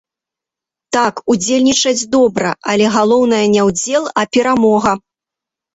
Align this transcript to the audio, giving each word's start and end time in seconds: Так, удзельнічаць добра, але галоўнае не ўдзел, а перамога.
Так, 0.97 1.21
удзельнічаць 1.33 2.09
добра, 2.17 2.49
але 2.75 2.85
галоўнае 2.99 3.45
не 3.55 3.61
ўдзел, 3.71 4.03
а 4.23 4.29
перамога. 4.37 5.01